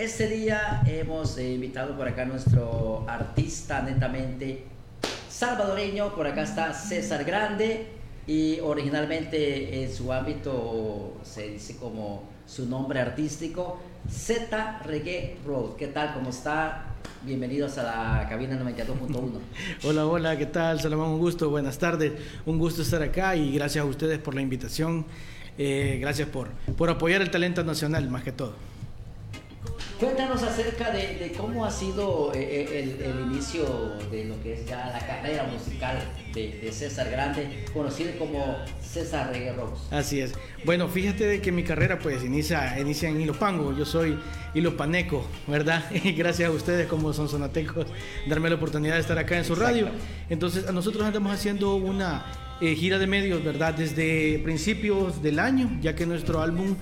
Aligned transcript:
Este 0.00 0.28
día 0.28 0.80
hemos 0.86 1.36
eh, 1.36 1.52
invitado 1.52 1.94
por 1.94 2.08
acá 2.08 2.22
a 2.22 2.24
nuestro 2.24 3.04
artista 3.06 3.82
netamente 3.82 4.64
salvadoreño. 5.28 6.14
Por 6.14 6.26
acá 6.26 6.44
está 6.44 6.72
César 6.72 7.22
Grande 7.22 7.86
y 8.26 8.60
originalmente 8.60 9.84
en 9.84 9.92
su 9.92 10.10
ámbito 10.10 11.18
se 11.22 11.50
dice 11.50 11.76
como 11.76 12.22
su 12.46 12.66
nombre 12.66 12.98
artístico 12.98 13.78
Z 14.08 14.80
Reggae 14.86 15.36
Road. 15.44 15.76
¿Qué 15.76 15.88
tal? 15.88 16.14
¿Cómo 16.14 16.30
está? 16.30 16.94
Bienvenidos 17.22 17.76
a 17.76 17.82
la 17.82 18.26
cabina 18.26 18.58
92.1. 18.58 19.32
hola, 19.84 20.06
hola, 20.06 20.38
¿qué 20.38 20.46
tal? 20.46 20.80
Salomón, 20.80 21.10
un 21.10 21.18
gusto, 21.18 21.50
buenas 21.50 21.76
tardes. 21.76 22.14
Un 22.46 22.58
gusto 22.58 22.80
estar 22.80 23.02
acá 23.02 23.36
y 23.36 23.52
gracias 23.52 23.84
a 23.84 23.86
ustedes 23.86 24.18
por 24.18 24.34
la 24.34 24.40
invitación. 24.40 25.04
Eh, 25.58 25.98
gracias 26.00 26.26
por, 26.26 26.48
por 26.78 26.88
apoyar 26.88 27.20
el 27.20 27.30
talento 27.30 27.62
nacional, 27.64 28.08
más 28.08 28.22
que 28.22 28.32
todo. 28.32 28.69
Cuéntanos 30.00 30.42
acerca 30.42 30.90
de, 30.92 31.30
cómo 31.36 31.66
ha 31.66 31.70
sido 31.70 32.32
eh, 32.34 32.38
eh, 32.40 32.98
el, 33.04 33.30
inicio 33.30 33.98
de 34.10 34.24
lo 34.24 34.42
que 34.42 34.54
es 34.54 34.64
ya 34.64 34.86
la 34.86 35.06
carrera 35.06 35.44
musical 35.44 35.98
de, 36.32 36.72
César 36.72 37.10
Grande, 37.10 37.66
conocido 37.74 38.10
como 38.18 38.56
César 38.80 39.30
Reggae 39.30 39.52
Rose. 39.52 39.94
Así 39.94 40.20
es. 40.20 40.32
Bueno, 40.64 40.88
fíjate 40.88 41.26
de 41.26 41.42
que 41.42 41.52
mi 41.52 41.64
carrera 41.64 41.98
pues 41.98 42.24
inicia, 42.24 42.80
inicia 42.80 43.10
en 43.10 43.20
Ilopango. 43.20 43.76
Yo 43.76 43.84
soy 43.84 44.18
ilopaneco, 44.54 45.26
¿verdad? 45.46 45.84
Y 45.92 46.12
gracias 46.12 46.48
a 46.48 46.52
ustedes 46.52 46.86
como 46.86 47.12
son 47.12 47.28
sonatecos, 47.28 47.86
darme 48.26 48.48
la 48.48 48.56
oportunidad 48.56 48.94
de 48.94 49.00
estar 49.00 49.18
acá 49.18 49.36
en 49.36 49.44
su 49.44 49.54
radio. 49.54 49.90
Entonces, 50.30 50.72
nosotros 50.72 51.04
andamos 51.04 51.30
haciendo 51.30 51.74
una 51.74 52.24
eh, 52.62 52.74
gira 52.74 52.98
de 52.98 53.06
medios, 53.06 53.44
¿verdad? 53.44 53.74
Desde 53.74 54.38
principios 54.44 55.22
del 55.22 55.38
año, 55.38 55.78
ya 55.82 55.94
que 55.94 56.06
nuestro 56.06 56.40
álbum 56.40 56.76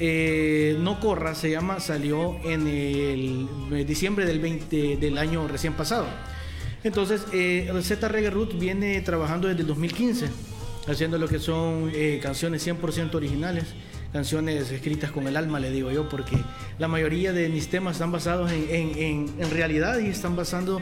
eh, 0.00 0.76
no 0.80 0.98
Corra 0.98 1.34
se 1.34 1.50
llama, 1.50 1.78
salió 1.78 2.38
en 2.42 2.64
eh, 2.66 3.84
diciembre 3.86 4.24
del, 4.24 4.40
20, 4.40 4.96
del 4.96 5.18
año 5.18 5.46
recién 5.46 5.74
pasado. 5.74 6.06
Entonces, 6.82 7.26
eh, 7.32 7.70
Z 7.82 8.08
Reggae 8.08 8.30
Root 8.30 8.58
viene 8.58 9.00
trabajando 9.02 9.48
desde 9.48 9.60
el 9.60 9.66
2015, 9.66 10.30
haciendo 10.88 11.18
lo 11.18 11.28
que 11.28 11.38
son 11.38 11.92
eh, 11.94 12.18
canciones 12.22 12.66
100% 12.66 13.14
originales, 13.14 13.66
canciones 14.12 14.70
escritas 14.70 15.10
con 15.10 15.28
el 15.28 15.36
alma, 15.36 15.60
le 15.60 15.70
digo 15.70 15.90
yo, 15.90 16.08
porque 16.08 16.36
la 16.78 16.88
mayoría 16.88 17.34
de 17.34 17.50
mis 17.50 17.68
temas 17.68 17.96
están 17.96 18.10
basados 18.10 18.50
en 18.50 19.50
realidad 19.50 19.98
y 19.98 20.06
están 20.06 20.34
basando 20.34 20.80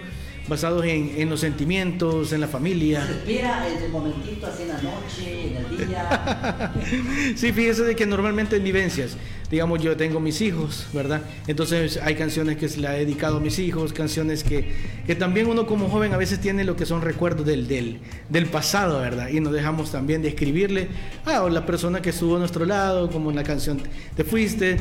basados 0.49 0.85
en, 0.85 1.13
en, 1.17 1.29
los 1.29 1.41
sentimientos, 1.41 2.33
en 2.33 2.41
la 2.41 2.49
familia. 2.49 3.07
¿Se 3.07 3.13
respira 3.13 3.67
el 3.69 3.91
momentito 3.91 4.47
así 4.47 4.63
en 4.63 4.69
la 4.69 4.81
noche, 4.83 5.49
en 5.49 5.57
el 5.57 5.89
día? 5.89 6.73
sí, 7.37 7.53
fíjese 7.53 7.85
de 7.85 7.95
que 7.95 8.07
normalmente 8.07 8.57
en 8.57 8.65
vivencias, 8.65 9.17
digamos, 9.51 9.83
yo 9.83 9.97
tengo 9.97 10.21
mis 10.21 10.41
hijos, 10.41 10.87
¿verdad? 10.93 11.23
Entonces 11.47 11.99
hay 12.03 12.15
canciones 12.15 12.57
que 12.57 12.69
se 12.69 12.81
le 12.81 12.89
ha 12.89 12.93
dedicado 12.93 13.39
a 13.39 13.41
mis 13.41 13.59
hijos, 13.59 13.93
canciones 13.93 14.45
que, 14.45 14.73
que 15.07 15.15
también 15.15 15.47
uno 15.47 15.67
como 15.67 15.89
joven 15.89 16.13
a 16.13 16.17
veces 16.17 16.41
tiene 16.41 16.65
lo 16.65 16.77
que 16.77 16.87
son 16.87 17.03
recuerdos 17.03 17.47
del, 17.47 17.69
del, 17.69 18.01
del 18.29 18.47
pasado, 18.47 19.01
¿verdad? 19.01 19.29
Y 19.29 19.41
nos 19.41 19.53
dejamos 19.53 19.93
también 19.93 20.23
de 20.23 20.29
escribirle 20.29 20.89
a 21.25 21.49
la 21.49 21.67
persona 21.67 22.03
que 22.03 22.11
estuvo 22.11 22.37
a 22.37 22.39
nuestro 22.39 22.65
lado, 22.65 23.11
como 23.11 23.31
la 23.33 23.43
canción 23.43 23.81
Te 24.17 24.25
Fuiste 24.25 24.79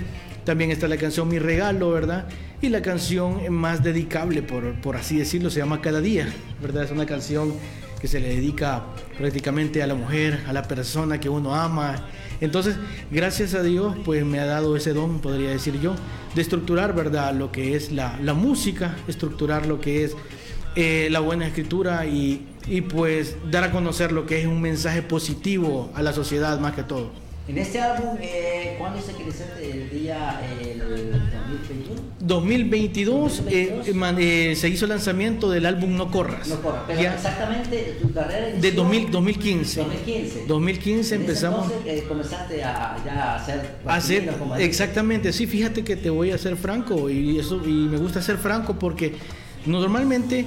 también 0.47 0.71
está 0.71 0.87
la 0.87 0.95
canción 0.95 1.27
Mi 1.27 1.39
Regalo, 1.39 1.91
¿verdad? 1.91 2.25
Y 2.61 2.69
la 2.69 2.81
canción 2.81 3.53
más 3.53 3.83
dedicable, 3.83 4.41
por, 4.41 4.79
por 4.79 4.95
así 4.95 5.17
decirlo, 5.17 5.49
se 5.49 5.59
llama 5.59 5.81
Cada 5.81 5.99
Día, 5.99 6.33
¿verdad? 6.61 6.85
Es 6.85 6.91
una 6.91 7.05
canción 7.05 7.53
que 7.99 8.07
se 8.07 8.21
le 8.21 8.29
dedica 8.29 8.85
prácticamente 9.17 9.83
a 9.83 9.87
la 9.87 9.95
mujer, 9.95 10.45
a 10.47 10.53
la 10.53 10.63
persona 10.63 11.19
que 11.19 11.27
uno 11.27 11.53
ama. 11.53 11.97
Entonces, 12.39 12.77
gracias 13.11 13.55
a 13.55 13.61
Dios, 13.61 13.97
pues 14.05 14.23
me 14.23 14.39
ha 14.39 14.45
dado 14.45 14.77
ese 14.77 14.93
don, 14.93 15.19
podría 15.19 15.49
decir 15.49 15.81
yo, 15.81 15.95
de 16.33 16.43
estructurar, 16.43 16.95
¿verdad? 16.95 17.33
Lo 17.33 17.51
que 17.51 17.75
es 17.75 17.91
la, 17.91 18.17
la 18.23 18.33
música, 18.33 18.95
estructurar 19.09 19.65
lo 19.65 19.81
que 19.81 20.05
es 20.05 20.15
eh, 20.77 21.09
la 21.11 21.19
buena 21.19 21.45
escritura 21.45 22.05
y, 22.05 22.47
y 22.67 22.79
pues 22.79 23.35
dar 23.51 23.65
a 23.65 23.71
conocer 23.71 24.13
lo 24.13 24.25
que 24.25 24.39
es 24.39 24.47
un 24.47 24.61
mensaje 24.61 25.01
positivo 25.01 25.91
a 25.93 26.01
la 26.01 26.13
sociedad 26.13 26.57
más 26.61 26.73
que 26.73 26.83
todo. 26.83 27.26
En 27.47 27.57
este 27.57 27.79
álbum, 27.79 28.17
eh, 28.19 28.75
¿cuándo 28.77 29.01
se 29.01 29.13
creció 29.13 29.45
el 29.61 29.89
día 29.89 30.41
el 30.61 30.79
2021? 30.79 32.01
2022, 32.19 33.43
eh, 33.49 33.81
eh, 34.19 34.55
se 34.57 34.67
hizo 34.67 34.83
el 34.83 34.89
lanzamiento 34.89 35.49
del 35.49 35.65
álbum 35.65 35.95
No 35.95 36.11
Corras. 36.11 36.49
No 36.49 36.61
Corras, 36.61 36.83
pero 36.85 36.99
exactamente 36.99 37.99
tu 38.01 38.11
carrera 38.11 38.49
inició... 38.49 38.69
De 38.69 38.75
2015. 38.75 39.79
2015. 39.79 40.45
2015 40.45 41.15
empezamos... 41.15 41.71
Entonces, 41.71 42.03
comenzaste 42.03 42.63
a, 42.65 42.97
ya 43.05 43.35
hacer... 43.35 43.77
hacer 43.85 44.33
exactamente, 44.59 45.31
sí, 45.31 45.47
fíjate 45.47 45.85
que 45.85 45.95
te 45.95 46.09
voy 46.09 46.31
a 46.31 46.37
ser 46.37 46.57
franco 46.57 47.09
y, 47.09 47.39
eso, 47.39 47.61
y 47.65 47.69
me 47.69 47.97
gusta 47.97 48.21
ser 48.21 48.37
franco 48.37 48.77
porque 48.77 49.13
normalmente 49.65 50.45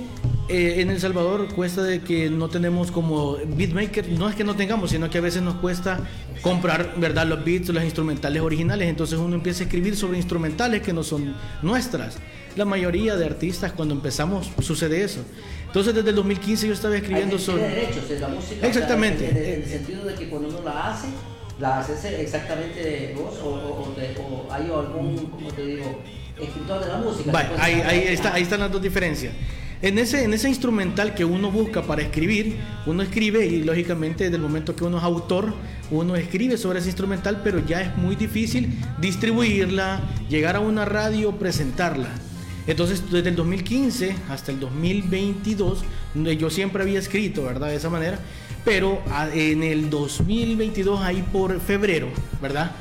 en 0.51 0.91
El 0.91 1.01
Salvador 1.01 1.47
cuesta 1.55 1.83
de 1.83 2.01
que 2.01 2.29
no 2.29 2.49
tenemos 2.49 2.91
como 2.91 3.37
beatmaker, 3.37 4.09
no 4.09 4.29
es 4.29 4.35
que 4.35 4.43
no 4.43 4.57
tengamos, 4.57 4.91
sino 4.91 5.09
que 5.09 5.19
a 5.19 5.21
veces 5.21 5.43
nos 5.43 5.55
cuesta 5.55 6.01
comprar, 6.43 6.95
¿verdad? 6.97 7.27
Los 7.27 7.45
beats, 7.45 7.69
las 7.69 7.85
instrumentales 7.85 8.43
originales. 8.43 8.89
Entonces 8.89 9.19
uno 9.19 9.37
empieza 9.37 9.63
a 9.63 9.67
escribir 9.67 9.97
sobre 9.97 10.17
instrumentales 10.17 10.83
que 10.83 10.93
no 10.93 11.05
son 11.05 11.37
nuestras. 11.63 12.19
La 12.57 12.65
mayoría 12.65 13.17
de 13.17 13.25
artistas 13.25 13.73
cuando 13.73 13.95
empezamos 13.95 14.51
sucede 14.61 15.05
eso. 15.05 15.21
Entonces 15.67 15.95
desde 15.95 16.11
el 16.11 16.17
2015 16.17 16.67
yo 16.67 16.73
estaba 16.73 16.97
escribiendo 16.97 17.39
sobre... 17.39 17.63
derechos 17.63 18.11
la 18.21 18.29
música. 18.29 18.67
Exactamente. 18.67 19.29
en, 19.29 19.63
el 19.63 19.69
sentido 19.69 20.05
de 20.05 20.15
que 20.15 20.29
cuando 20.29 20.49
uno 20.49 20.63
la 20.65 20.89
hace, 20.89 21.07
la 21.61 21.79
haces 21.79 22.05
exactamente 22.19 23.15
vos 23.17 23.39
o, 23.41 23.49
o, 23.49 23.95
o, 23.95 24.53
hay 24.53 24.63
algún, 24.65 25.17
como 25.27 25.53
te 25.53 25.65
digo, 25.65 26.01
escritor 26.41 26.85
de 26.85 26.89
la 26.89 26.97
música. 26.97 27.55
ahí, 27.59 27.81
ahí, 27.87 28.05
está, 28.09 28.35
ahí 28.35 28.43
están 28.43 28.59
las 28.61 28.73
dos 28.73 28.83
diferencias. 28.83 29.33
En 29.83 29.99
ese, 29.99 30.25
en 30.25 30.35
ese 30.35 30.49
instrumental 30.49 31.15
que 31.15 31.25
uno 31.25 31.51
busca 31.51 31.83
para 31.83 32.03
escribir, 32.03 32.59
uno 32.85 33.03
escribe 33.03 33.47
y 33.47 33.65
lógicamente 33.65 34.25
desde 34.25 34.37
el 34.37 34.43
momento 34.43 34.77
que 34.77 34.85
uno 34.85 34.99
es 34.99 35.05
autor, 35.05 35.55
uno 35.91 36.17
escribe 36.17 36.59
sobre 36.59 36.81
ese 36.81 36.89
instrumental, 36.89 37.41
pero 37.43 37.65
ya 37.65 37.81
es 37.81 37.97
muy 37.97 38.15
difícil 38.15 38.79
distribuirla, 39.01 40.03
llegar 40.29 40.57
a 40.57 40.61
una 40.61 40.85
radio, 40.85 41.33
presentarla. 41.33 42.11
Entonces, 42.67 43.11
desde 43.11 43.31
el 43.31 43.37
2015 43.37 44.15
hasta 44.29 44.53
el 44.53 44.61
2022, 44.61 45.83
yo 46.39 46.51
siempre 46.51 46.83
había 46.83 46.99
escrito, 46.99 47.45
¿verdad? 47.45 47.69
De 47.69 47.77
esa 47.77 47.89
manera, 47.89 48.19
pero 48.67 49.01
en 49.33 49.63
el 49.63 49.89
2022, 49.89 51.01
ahí 51.01 51.25
por 51.33 51.59
febrero, 51.59 52.09
¿verdad? 52.43 52.73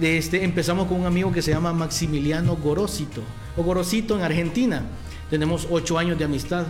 Este, 0.00 0.42
empezamos 0.42 0.88
con 0.88 0.98
un 1.00 1.06
amigo 1.06 1.30
que 1.30 1.40
se 1.40 1.52
llama 1.52 1.72
Maximiliano 1.72 2.56
Gorosito, 2.56 3.22
o 3.56 3.62
Gorosito 3.62 4.16
en 4.16 4.22
Argentina 4.22 4.82
tenemos 5.32 5.66
ocho 5.70 5.98
años 5.98 6.18
de 6.18 6.26
amistad. 6.26 6.66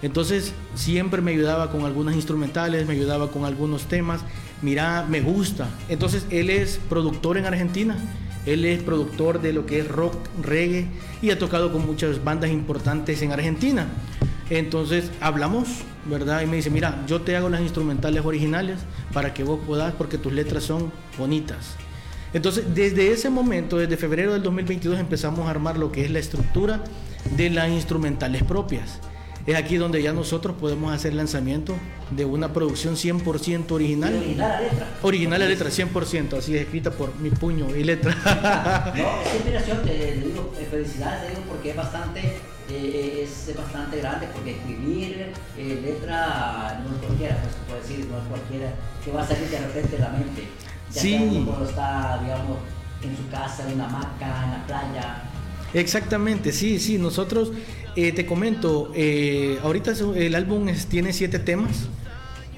Entonces 0.00 0.54
siempre 0.74 1.20
me 1.20 1.32
ayudaba 1.32 1.70
con 1.70 1.84
algunas 1.84 2.14
instrumentales, 2.14 2.86
me 2.86 2.94
ayudaba 2.94 3.30
con 3.30 3.44
algunos 3.44 3.88
temas. 3.88 4.22
Mira, 4.62 5.04
me 5.06 5.20
gusta. 5.20 5.68
Entonces 5.90 6.24
él 6.30 6.48
es 6.48 6.80
productor 6.88 7.36
en 7.36 7.44
Argentina, 7.44 7.98
él 8.46 8.64
es 8.64 8.82
productor 8.82 9.42
de 9.42 9.52
lo 9.52 9.66
que 9.66 9.80
es 9.80 9.88
rock, 9.88 10.14
reggae 10.42 10.86
y 11.20 11.28
ha 11.28 11.38
tocado 11.38 11.70
con 11.74 11.84
muchas 11.84 12.24
bandas 12.24 12.48
importantes 12.50 13.20
en 13.20 13.32
Argentina. 13.32 13.86
Entonces 14.48 15.10
hablamos, 15.20 15.68
¿verdad? 16.06 16.40
Y 16.40 16.46
me 16.46 16.56
dice, 16.56 16.70
mira, 16.70 17.04
yo 17.06 17.20
te 17.20 17.36
hago 17.36 17.50
las 17.50 17.60
instrumentales 17.60 18.24
originales 18.24 18.78
para 19.12 19.34
que 19.34 19.44
vos 19.44 19.60
puedas, 19.66 19.92
porque 19.92 20.16
tus 20.16 20.32
letras 20.32 20.64
son 20.64 20.90
bonitas. 21.18 21.76
Entonces, 22.32 22.64
desde 22.74 23.12
ese 23.12 23.28
momento, 23.28 23.76
desde 23.76 23.98
febrero 23.98 24.32
del 24.32 24.42
2022, 24.42 24.98
empezamos 24.98 25.40
a 25.40 25.50
armar 25.50 25.76
lo 25.76 25.92
que 25.92 26.02
es 26.06 26.10
la 26.10 26.20
estructura 26.20 26.82
de 27.36 27.50
las 27.50 27.68
instrumentales 27.68 28.42
propias. 28.42 29.00
Es 29.46 29.56
aquí 29.56 29.76
donde 29.76 30.02
ya 30.02 30.12
nosotros 30.12 30.54
podemos 30.60 30.92
hacer 30.92 31.14
lanzamiento 31.14 31.74
de 32.10 32.24
una 32.24 32.52
producción 32.52 32.94
100% 32.94 33.70
original. 33.72 34.14
Original 34.14 34.52
a 34.52 34.60
letra. 34.60 34.86
Original 35.02 35.42
a 35.42 35.46
letra, 35.46 35.70
100%, 35.70 36.38
así 36.38 36.54
es 36.54 36.62
escrita 36.62 36.90
por 36.90 37.16
mi 37.16 37.30
puño 37.30 37.74
y 37.74 37.82
letra. 37.82 38.14
no, 38.94 39.22
es 39.26 39.34
inspiración, 39.34 39.82
te, 39.82 40.16
digo, 40.16 40.52
eh, 40.58 40.68
felicidades, 40.70 41.30
digo, 41.30 41.42
porque 41.48 41.70
es 41.70 41.76
bastante, 41.76 42.20
eh, 42.20 42.38
eh, 42.68 43.22
es 43.24 43.56
bastante 43.56 43.96
grande, 43.98 44.28
porque 44.32 44.52
escribir 44.52 45.32
letra 45.56 46.82
no 46.84 46.94
es 46.94 47.02
cualquiera, 47.02 47.38
pues 47.42 47.54
puede 47.66 47.80
decir, 47.80 48.10
no 48.10 48.18
es 48.18 48.24
cualquiera, 48.28 48.72
que 49.02 49.10
va 49.10 49.22
a 49.22 49.26
salir 49.26 49.48
de 49.48 49.58
repente 49.58 49.96
de 49.96 50.02
la 50.02 50.10
mente. 50.10 50.48
Ya 50.92 51.00
sí. 51.00 51.44
cuando 51.46 51.64
está, 51.64 52.20
digamos, 52.22 52.58
en 53.02 53.16
su 53.16 53.26
casa, 53.30 53.66
en 53.66 53.74
una 53.74 53.86
hamaca, 53.86 54.44
en 54.44 54.50
la 54.50 54.66
playa, 54.66 55.29
Exactamente, 55.74 56.52
sí, 56.52 56.78
sí. 56.80 56.98
Nosotros, 56.98 57.52
eh, 57.96 58.12
te 58.12 58.26
comento, 58.26 58.92
eh, 58.94 59.58
ahorita 59.62 59.92
el 60.16 60.34
álbum 60.34 60.68
tiene 60.88 61.12
siete 61.12 61.38
temas, 61.38 61.88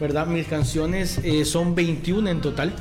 ¿verdad? 0.00 0.26
Mis 0.26 0.46
canciones 0.46 1.18
eh, 1.22 1.44
son 1.44 1.74
21 1.74 2.30
en 2.30 2.40
total, 2.40 2.72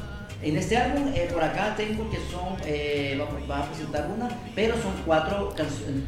En 0.43 0.57
este 0.57 0.75
álbum, 0.75 1.09
eh, 1.13 1.29
por 1.31 1.43
acá 1.43 1.75
tengo 1.75 2.09
que 2.09 2.17
son, 2.31 2.55
eh, 2.65 3.15
vamos, 3.19 3.67
a 3.67 3.69
presentar 3.69 4.09
una, 4.15 4.27
pero 4.55 4.73
son 4.73 4.93
cuatro, 5.05 5.53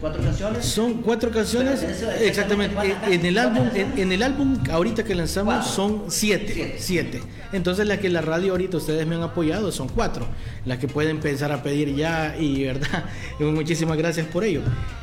cuatro 0.02 0.24
canciones. 0.24 0.66
Son 0.66 0.94
cuatro 1.04 1.30
canciones, 1.30 1.86
exactamente. 2.20 2.76
En, 3.10 3.26
el 3.28 3.38
álbum, 3.38 3.70
en, 3.76 4.12
el 4.12 4.24
álbum 4.24 4.58
ahorita 4.72 5.04
que 5.04 5.14
lanzamos 5.14 5.68
son 5.68 6.06
siete, 6.08 6.76
siete, 6.80 7.22
Entonces 7.52 7.86
las 7.86 8.00
que 8.00 8.10
la 8.10 8.22
radio 8.22 8.54
ahorita 8.54 8.78
ustedes 8.78 9.06
me 9.06 9.16
han 9.16 9.22
apoyado 9.22 9.72
son 9.72 9.88
cuatro, 9.88 10.26
las 10.66 10.80
que 10.80 10.88
pueden 10.88 11.18
empezar 11.18 11.52
a 11.52 11.62
pedir 11.62 11.96
ya 11.96 12.36
y 12.36 12.64
verdad, 12.64 13.06
muchísimas 13.40 13.98
gracias 13.98 14.26
por 14.26 14.44
ello. 14.44 14.62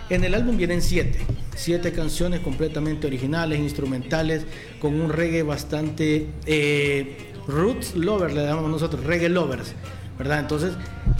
En 0.09 0.25
el 0.25 0.35
álbum 0.35 0.56
vienen 0.56 0.83
siete, 0.83 1.21
siete 1.55 1.93
canciones 1.93 2.41
completamente 2.41 3.06
originales, 3.06 3.61
instrumentales, 3.61 4.43
con 4.81 5.00
un 5.00 5.09
reggae 5.09 5.44
bastante... 5.44 6.26
Eh, 6.47 7.29
Roots 7.50 7.97
Lovers, 7.97 8.35
le 8.35 8.44
llamamos 8.44 8.70
nosotros, 8.70 9.05
Reggae 9.05 9.29
Lovers, 9.29 9.75
¿verdad? 10.19 10.41
Entonces, 10.41 10.73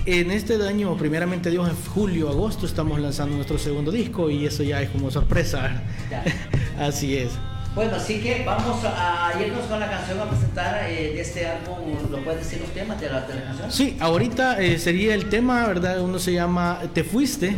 en 0.06 0.30
este 0.30 0.54
año, 0.66 0.96
primeramente 0.96 1.50
Dios, 1.50 1.68
en 1.68 1.76
julio, 1.92 2.28
agosto, 2.28 2.66
estamos 2.66 2.98
lanzando 3.00 3.36
nuestro 3.36 3.58
segundo 3.58 3.90
disco 3.90 4.30
y 4.30 4.46
eso 4.46 4.62
ya 4.62 4.80
es 4.82 4.90
como 4.90 5.10
sorpresa. 5.10 5.82
así 6.78 7.16
es. 7.16 7.32
Bueno, 7.74 7.96
así 7.96 8.20
que 8.20 8.42
vamos 8.44 8.84
a 8.84 9.32
irnos 9.40 9.64
con 9.66 9.78
la 9.78 9.88
canción 9.88 10.18
a 10.18 10.24
presentar 10.24 10.90
eh, 10.90 11.12
de 11.14 11.20
este 11.20 11.46
álbum. 11.46 11.78
¿Lo 12.10 12.18
puedes 12.24 12.40
decir 12.40 12.60
los 12.60 12.70
temas 12.70 13.00
de 13.00 13.08
la, 13.08 13.24
canción? 13.26 13.70
Sí, 13.70 13.96
ahorita 14.00 14.60
eh, 14.60 14.78
sería 14.78 15.14
el 15.14 15.28
tema, 15.28 15.66
¿verdad? 15.68 16.00
Uno 16.00 16.18
se 16.18 16.32
llama 16.32 16.80
Te 16.92 17.04
Fuiste, 17.04 17.56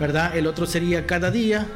¿verdad? 0.00 0.36
El 0.36 0.48
otro 0.48 0.66
sería 0.66 1.06
Cada 1.06 1.30
Día 1.30 1.66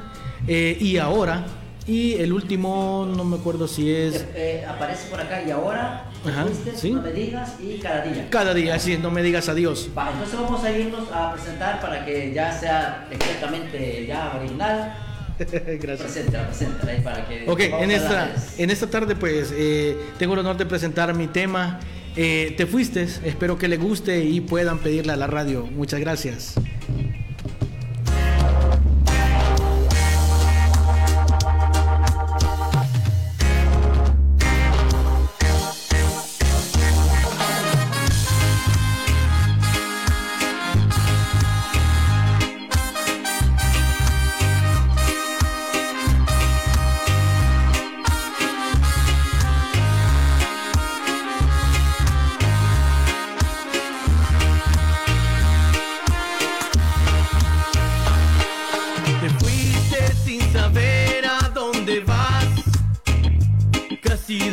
eh, 0.48 0.76
y 0.80 0.98
Ahora. 0.98 1.44
Y 1.86 2.14
el 2.14 2.32
último, 2.32 3.08
no 3.16 3.24
me 3.24 3.36
acuerdo 3.36 3.68
si 3.68 3.94
es. 3.94 4.26
aparece 4.68 5.08
por 5.08 5.20
acá 5.20 5.42
y 5.46 5.50
ahora 5.50 6.10
no 6.24 7.02
me 7.02 7.12
digas 7.12 7.54
y 7.60 7.78
cada 7.78 8.02
día. 8.02 8.26
Cada 8.30 8.54
día, 8.54 8.78
sí, 8.78 8.98
no 8.98 9.10
me 9.10 9.22
digas 9.22 9.48
adiós. 9.48 9.88
Va, 9.96 10.10
entonces 10.10 10.38
vamos 10.38 10.64
a 10.64 10.76
irnos 10.76 11.10
a 11.12 11.32
presentar 11.32 11.80
para 11.80 12.04
que 12.04 12.32
ya 12.32 12.52
sea 12.58 13.06
exactamente 13.10 14.04
ya 14.06 14.32
original. 14.36 14.96
Gracias. 15.38 16.00
Presenta, 16.00 16.46
presenta, 16.46 16.88
ahí 16.88 17.00
para 17.02 17.28
que. 17.28 17.44
Ok, 17.48 17.60
en 17.60 17.90
esta, 17.90 18.34
en 18.58 18.70
esta 18.70 18.86
tarde, 18.88 19.14
pues 19.14 19.52
eh, 19.54 19.96
tengo 20.18 20.34
el 20.34 20.40
honor 20.40 20.56
de 20.56 20.66
presentar 20.66 21.14
mi 21.14 21.26
tema. 21.28 21.78
Eh, 22.16 22.54
te 22.56 22.66
fuiste, 22.66 23.02
espero 23.02 23.58
que 23.58 23.68
le 23.68 23.76
guste 23.76 24.24
y 24.24 24.40
puedan 24.40 24.78
pedirle 24.78 25.12
a 25.12 25.16
la 25.16 25.26
radio. 25.26 25.66
Muchas 25.66 26.00
gracias. 26.00 26.54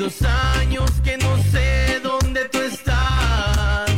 los 0.04 0.22
años 0.24 0.92
que 1.02 1.18
no 1.18 1.38
sé 1.44 2.02
dónde 2.04 2.50
tú 2.50 2.60
estás. 2.60 3.90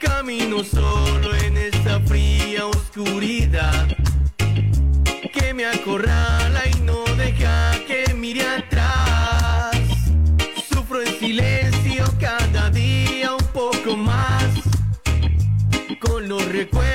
Camino 0.00 0.64
solo 0.64 1.32
en 1.44 1.56
esta 1.58 2.00
fría 2.00 2.66
oscuridad 2.66 3.86
que 5.32 5.54
me 5.54 5.64
acorrala 5.64 6.62
y 6.74 6.80
no 6.80 7.04
deja 7.16 7.72
que 7.86 8.12
mire 8.14 8.42
atrás. 8.48 9.76
Sufro 10.68 11.00
en 11.00 11.14
silencio 11.20 12.04
cada 12.18 12.70
día 12.70 13.32
un 13.32 13.46
poco 13.52 13.96
más 13.96 14.50
con 16.00 16.28
los 16.28 16.44
recuerdos 16.46 16.91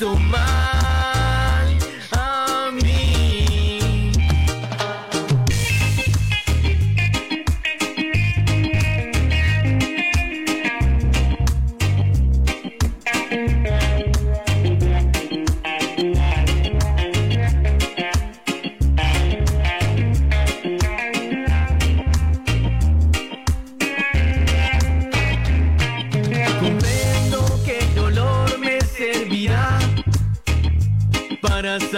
so 0.00 0.16
much. 0.16 0.59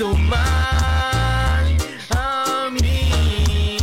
hizo 0.00 0.14
mal 0.14 1.76
a 2.08 2.70
mí. 2.72 3.76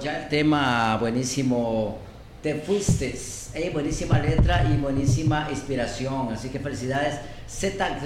Ya 0.00 0.22
el 0.22 0.28
tema 0.28 0.96
buenísimo, 1.00 1.98
te 2.42 2.54
fuiste. 2.54 3.37
Eh, 3.54 3.70
buenísima 3.72 4.18
letra 4.18 4.64
y 4.70 4.76
buenísima 4.76 5.48
inspiración. 5.50 6.32
Así 6.32 6.48
que 6.48 6.58
felicidades. 6.58 7.16
Z 7.48 7.98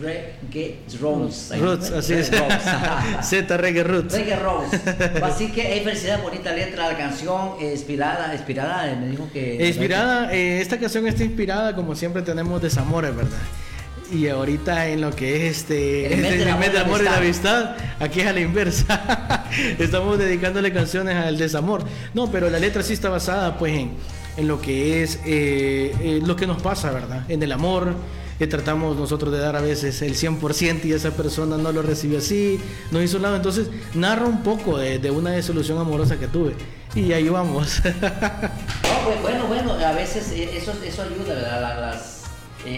Reggae 0.00 0.78
Rose. 1.00 1.56
Roots, 1.56 1.90
así 1.90 2.12
es. 2.12 2.30
Z 3.22 3.56
Reggae 3.56 3.82
Roots. 3.82 4.12
Reggae 4.12 4.36
Rose. 4.36 4.78
Así 5.22 5.50
que 5.50 5.62
hay 5.62 5.80
felicidades, 5.80 6.22
bonita 6.22 6.52
letra, 6.52 6.88
la 6.88 6.98
canción 6.98 7.52
eh, 7.60 7.72
inspirada, 7.72 8.34
inspirada, 8.34 8.94
me 8.96 9.08
dijo 9.08 9.26
que... 9.32 9.66
Inspirada, 9.66 10.32
eh, 10.34 10.60
esta 10.60 10.78
canción 10.78 11.06
está 11.06 11.24
inspirada, 11.24 11.74
como 11.74 11.94
siempre 11.94 12.20
tenemos 12.20 12.60
desamores, 12.60 13.16
¿verdad? 13.16 13.38
y 14.12 14.26
ahorita 14.28 14.88
en 14.88 15.00
lo 15.00 15.14
que 15.14 15.36
es 15.36 15.58
este 15.58 16.12
el 16.12 16.20
mes 16.20 16.38
del 16.38 16.48
amor, 16.48 16.76
amor 16.76 17.00
y 17.00 17.04
la 17.04 17.16
amistad, 17.16 17.76
aquí 17.98 18.20
es 18.20 18.26
a 18.26 18.32
la 18.32 18.40
inversa. 18.40 19.44
Estamos 19.78 20.18
dedicándole 20.18 20.72
canciones 20.72 21.16
al 21.16 21.38
desamor. 21.38 21.84
No, 22.12 22.30
pero 22.30 22.50
la 22.50 22.58
letra 22.58 22.82
sí 22.82 22.92
está 22.92 23.08
basada 23.08 23.56
pues 23.56 23.72
en, 23.76 23.92
en 24.36 24.48
lo 24.48 24.60
que 24.60 25.02
es 25.02 25.20
eh, 25.24 25.94
eh, 26.00 26.20
lo 26.24 26.36
que 26.36 26.46
nos 26.46 26.62
pasa, 26.62 26.90
¿verdad? 26.90 27.24
En 27.28 27.42
el 27.42 27.52
amor, 27.52 27.94
que 28.38 28.46
tratamos 28.46 28.96
nosotros 28.96 29.32
de 29.32 29.38
dar 29.38 29.56
a 29.56 29.60
veces 29.60 30.00
el 30.02 30.14
100% 30.14 30.84
y 30.84 30.92
esa 30.92 31.10
persona 31.10 31.58
no 31.58 31.72
lo 31.72 31.82
recibió 31.82 32.18
así, 32.18 32.58
nos 32.90 33.02
hizo 33.02 33.16
un 33.18 33.24
lado. 33.24 33.36
Entonces, 33.36 33.68
narra 33.94 34.24
un 34.24 34.42
poco 34.42 34.78
de, 34.78 34.98
de 34.98 35.10
una 35.10 35.30
desolución 35.30 35.78
amorosa 35.78 36.18
que 36.18 36.26
tuve. 36.26 36.54
Y 36.94 37.12
ahí 37.12 37.28
vamos. 37.28 37.82
no, 37.84 37.90
pues, 39.04 39.22
bueno, 39.22 39.46
bueno, 39.46 39.72
a 39.74 39.92
veces 39.92 40.32
eh, 40.32 40.56
eso, 40.56 40.72
eso 40.84 41.02
ayuda, 41.02 41.34
¿verdad? 41.34 41.80
Las, 41.80 42.22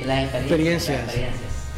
las 0.07 0.35
experiencias. 0.35 1.01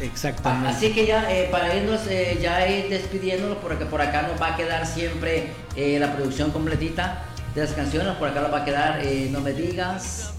Exactamente. 0.01 0.69
Así 0.69 0.91
que 0.91 1.05
ya 1.05 1.25
para 1.51 1.73
irnos, 1.73 2.01
ya 2.41 2.67
ir 2.67 2.89
despidiéndonos, 2.89 3.57
porque 3.59 3.85
por 3.85 4.01
acá 4.01 4.23
nos 4.23 4.41
va 4.41 4.53
a 4.53 4.55
quedar 4.57 4.85
siempre 4.85 5.51
la 5.77 6.13
producción 6.13 6.51
completita 6.51 7.23
de 7.55 7.61
las 7.61 7.71
canciones, 7.71 8.13
por 8.15 8.27
acá 8.27 8.41
va 8.47 8.59
a 8.59 8.65
quedar 8.65 9.01
No 9.31 9.39
me 9.39 9.53
digas. 9.53 10.33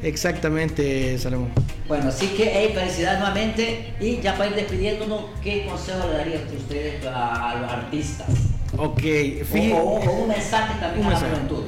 Exactamente, 0.03 1.19
Salomón. 1.19 1.51
Bueno, 1.87 2.09
así 2.09 2.29
que 2.29 2.51
hey, 2.53 2.73
felicidades 2.75 3.19
nuevamente 3.21 3.95
y 4.01 4.21
ya 4.21 4.37
para 4.37 4.51
ir 4.51 4.57
despidiéndonos, 4.57 5.23
¿qué 5.43 5.67
consejo 5.67 6.07
le 6.09 6.19
darían 6.19 6.43
ustedes 6.57 7.05
a, 7.07 7.57
los 7.61 7.71
artistas? 7.73 8.27
Ok, 8.77 9.03
O, 9.75 9.77
o- 9.77 10.01
o 10.01 10.13
un 10.23 10.29
mensaje 10.29 10.75
también 10.81 11.07
Un 11.07 11.13
a 11.13 11.21
la 11.21 11.27
juventud. 11.29 11.63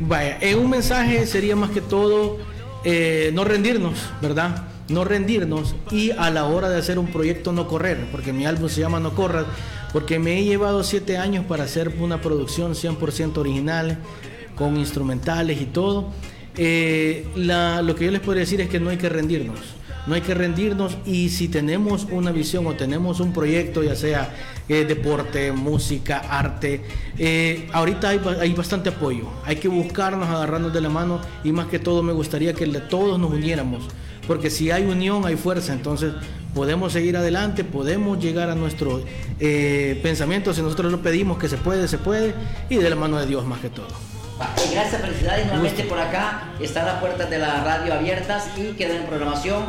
Vaya, 0.00 0.38
eh, 0.40 0.54
un 0.54 0.68
mensaje 0.70 1.26
sería 1.26 1.56
más 1.56 1.70
que 1.70 1.80
todo 1.80 2.38
eh, 2.84 3.30
no 3.34 3.44
rendirnos, 3.44 3.98
¿verdad? 4.20 4.64
No 4.88 5.04
rendirnos 5.04 5.76
y 5.90 6.12
a 6.12 6.30
la 6.30 6.46
hora 6.46 6.70
de 6.70 6.78
hacer 6.78 6.98
un 6.98 7.08
proyecto 7.08 7.52
no 7.52 7.68
correr, 7.68 8.06
porque 8.10 8.32
mi 8.32 8.46
álbum 8.46 8.68
se 8.68 8.80
llama 8.80 9.00
No 9.00 9.14
Corras, 9.14 9.44
porque 9.92 10.18
me 10.18 10.38
he 10.38 10.44
llevado 10.44 10.82
siete 10.82 11.18
años 11.18 11.44
para 11.44 11.64
hacer 11.64 11.94
una 12.00 12.20
producción 12.20 12.72
100% 12.72 13.36
original, 13.36 13.98
con 14.54 14.76
instrumentales 14.76 15.60
y 15.60 15.66
todo. 15.66 16.10
Eh, 16.56 17.26
lo 17.36 17.94
que 17.94 18.06
yo 18.06 18.10
les 18.10 18.20
podría 18.20 18.40
decir 18.40 18.60
es 18.60 18.68
que 18.68 18.80
no 18.80 18.90
hay 18.90 18.96
que 18.96 19.08
rendirnos. 19.08 19.58
No 20.06 20.14
hay 20.14 20.22
que 20.22 20.32
rendirnos 20.32 20.96
y 21.04 21.28
si 21.28 21.48
tenemos 21.48 22.06
una 22.10 22.32
visión 22.32 22.66
o 22.66 22.72
tenemos 22.72 23.20
un 23.20 23.34
proyecto, 23.34 23.82
ya 23.82 23.94
sea 23.94 24.34
eh, 24.66 24.86
deporte, 24.86 25.52
música, 25.52 26.20
arte, 26.30 26.82
eh, 27.18 27.68
ahorita 27.74 28.08
hay, 28.08 28.20
hay 28.40 28.54
bastante 28.54 28.88
apoyo. 28.88 29.28
Hay 29.44 29.56
que 29.56 29.68
buscarnos, 29.68 30.26
agarrarnos 30.28 30.72
de 30.72 30.80
la 30.80 30.88
mano 30.88 31.20
y 31.44 31.52
más 31.52 31.66
que 31.66 31.78
todo 31.78 32.02
me 32.02 32.14
gustaría 32.14 32.54
que 32.54 32.66
todos 32.66 33.18
nos 33.18 33.30
uniéramos. 33.30 33.84
Porque 34.28 34.50
si 34.50 34.70
hay 34.70 34.84
unión, 34.84 35.26
hay 35.26 35.34
fuerza. 35.34 35.72
Entonces 35.72 36.12
podemos 36.54 36.92
seguir 36.92 37.16
adelante, 37.16 37.64
podemos 37.64 38.22
llegar 38.22 38.50
a 38.50 38.54
nuestro 38.54 39.02
eh, 39.40 39.98
pensamiento. 40.02 40.54
Si 40.54 40.62
nosotros 40.62 40.92
lo 40.92 41.02
pedimos 41.02 41.38
que 41.38 41.48
se 41.48 41.56
puede, 41.56 41.88
se 41.88 41.98
puede. 41.98 42.34
Y 42.68 42.76
de 42.76 42.88
la 42.90 42.94
mano 42.94 43.18
de 43.18 43.26
Dios 43.26 43.44
más 43.44 43.58
que 43.60 43.70
todo. 43.70 43.88
Gracias, 44.72 45.00
felicidades 45.02 45.46
nuevamente 45.46 45.82
por 45.84 45.98
acá. 45.98 46.52
Están 46.60 46.86
las 46.86 47.00
puertas 47.00 47.28
de 47.28 47.38
la 47.38 47.64
radio 47.64 47.94
abiertas 47.94 48.48
y 48.56 48.74
queda 48.74 48.94
en 48.94 49.06
programación. 49.06 49.64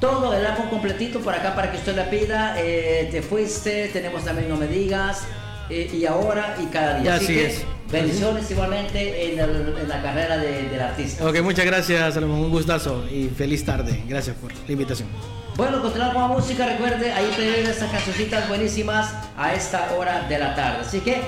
Todo 0.00 0.34
el 0.34 0.44
álbum 0.44 0.68
completito 0.68 1.20
por 1.20 1.32
acá 1.32 1.54
para 1.54 1.70
que 1.70 1.78
usted 1.78 1.96
la 1.96 2.10
pida. 2.10 2.56
Eh, 2.58 3.08
te 3.10 3.22
fuiste, 3.22 3.88
tenemos 3.92 4.24
también 4.24 4.48
No 4.50 4.56
Me 4.56 4.66
Digas. 4.66 5.22
eh, 5.70 5.90
y 5.94 6.04
ahora 6.04 6.56
y 6.62 6.66
cada 6.66 6.98
día. 6.98 7.14
Así 7.14 7.28
que, 7.28 7.46
es. 7.46 7.64
Bendiciones 7.90 8.50
igualmente 8.50 9.32
en, 9.32 9.88
la 9.88 10.02
carrera 10.02 10.36
de- 10.38 10.68
del 10.68 10.80
artista. 10.80 11.24
Ok, 11.26 11.40
muchas 11.42 11.64
gracias, 11.64 12.14
Salomón. 12.14 12.40
Un 12.40 12.50
gustazo 12.50 13.04
y 13.10 13.28
feliz 13.28 13.64
tarde. 13.64 14.02
Gracias 14.08 14.36
por 14.36 14.50
la 14.52 14.72
invitación. 14.72 15.08
Bueno, 15.56 15.80
continuamos 15.80 16.14
con 16.14 16.22
la 16.22 16.28
música. 16.36 16.66
Recuerde, 16.66 17.12
ahí 17.12 17.30
te 17.36 17.60
esas 17.62 17.90
cancioncitas 17.90 18.48
buenísimas 18.48 19.12
a 19.36 19.54
esta 19.54 19.92
hora 19.96 20.26
de 20.28 20.38
la 20.38 20.54
tarde. 20.56 20.78
Así 20.80 20.98
que 21.00 21.20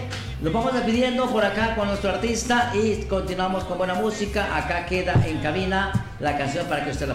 nos 0.43 0.53
vamos 0.53 0.75
despidiendo 0.75 1.31
por 1.31 1.45
acá 1.45 1.77
con 1.77 1.87
nuestro 1.87 2.11
artista 2.11 2.73
y 2.75 3.05
continuamos 3.05 3.63
con 3.65 3.79
buena 3.79 3.95
música. 3.95 4.57
Acá 4.57 4.87
queda 4.87 5.15
en 5.25 5.39
cabina 5.39 5.93
la 6.19 6.37
canción 6.37 6.67
para 6.67 6.85
que 6.85 6.91
usted 6.91 7.07
la 7.07 7.15